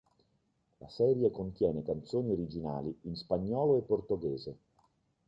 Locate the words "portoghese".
3.81-4.57